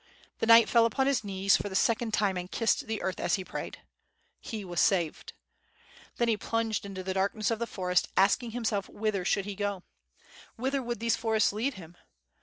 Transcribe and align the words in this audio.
The 0.39 0.47
knight 0.47 0.67
fell 0.67 0.87
upon 0.87 1.05
his 1.05 1.23
knees 1.23 1.55
for 1.55 1.69
the 1.69 1.75
second 1.75 2.11
time 2.11 2.35
and 2.35 2.49
kissed 2.51 2.87
the 2.87 3.03
earth 3.03 3.19
as 3.19 3.35
he 3.35 3.45
prayed. 3.45 3.83
He 4.39 4.65
was 4.65 4.79
saved. 4.81 5.33
Then 6.17 6.27
he 6.27 6.37
plunged 6.37 6.87
into 6.87 7.03
the 7.03 7.13
darkness 7.13 7.51
of 7.51 7.59
the 7.59 7.67
forest, 7.67 8.07
asking 8.17 8.49
himself 8.49 8.89
whither 8.89 9.19
he 9.23 9.29
should 9.29 9.57
go? 9.57 9.83
Whither 10.55 10.81
would 10.81 11.01
these 11.01 11.15
forests 11.15 11.53
lead 11.53 11.75
him? 11.75 11.97